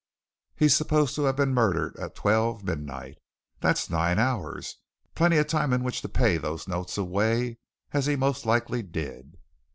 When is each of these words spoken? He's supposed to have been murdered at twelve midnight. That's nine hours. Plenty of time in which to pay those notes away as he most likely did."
He's 0.55 0.75
supposed 0.75 1.13
to 1.13 1.25
have 1.25 1.35
been 1.35 1.53
murdered 1.53 1.95
at 1.97 2.15
twelve 2.15 2.63
midnight. 2.63 3.19
That's 3.59 3.87
nine 3.87 4.17
hours. 4.17 4.77
Plenty 5.13 5.37
of 5.37 5.45
time 5.45 5.73
in 5.73 5.83
which 5.83 6.01
to 6.01 6.09
pay 6.09 6.37
those 6.39 6.67
notes 6.67 6.97
away 6.97 7.59
as 7.91 8.07
he 8.07 8.15
most 8.15 8.43
likely 8.43 8.81
did." 8.81 9.37